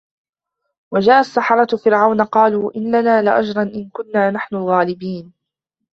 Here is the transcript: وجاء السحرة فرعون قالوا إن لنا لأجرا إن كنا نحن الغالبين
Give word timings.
وجاء 0.91 1.19
السحرة 1.19 1.77
فرعون 1.77 2.21
قالوا 2.21 2.71
إن 2.75 2.91
لنا 3.01 3.21
لأجرا 3.21 3.63
إن 3.63 3.89
كنا 3.89 4.31
نحن 4.31 4.55
الغالبين 4.55 5.33